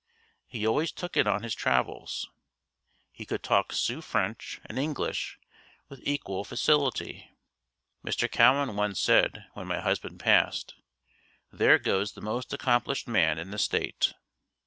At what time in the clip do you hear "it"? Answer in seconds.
1.15-1.27